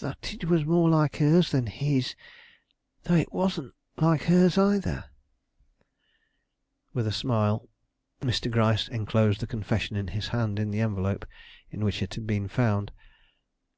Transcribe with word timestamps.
"That 0.00 0.32
it 0.32 0.46
was 0.46 0.64
more 0.64 0.88
like 0.88 1.16
hers 1.16 1.50
than 1.50 1.66
his, 1.66 2.14
though 3.02 3.12
it 3.16 3.30
wasn't 3.30 3.74
like 3.98 4.22
hers 4.22 4.56
either." 4.56 5.10
With 6.94 7.06
a 7.06 7.12
smile, 7.12 7.68
Mr. 8.22 8.50
Gryce 8.50 8.88
enclosed 8.88 9.40
the 9.40 9.46
confession 9.46 9.94
in 9.96 10.08
his 10.16 10.28
hand 10.28 10.58
in 10.58 10.70
the 10.70 10.80
envelope 10.80 11.26
in 11.70 11.84
which 11.84 12.00
it 12.02 12.14
had 12.14 12.26
been 12.26 12.48
found. 12.48 12.90